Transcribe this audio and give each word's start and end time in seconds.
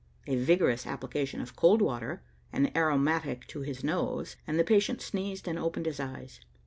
A 0.25 0.35
vigorous 0.35 0.87
application 0.87 1.41
of 1.41 1.55
cold 1.55 1.79
water, 1.79 2.23
an 2.51 2.75
aromatic 2.75 3.45
to 3.49 3.61
his 3.61 3.83
nose, 3.83 4.35
and 4.47 4.57
the 4.57 4.63
patient 4.63 4.99
sneezed 4.99 5.47
and 5.47 5.59
opened 5.59 5.85
his 5.85 5.99
eyes. 5.99 6.39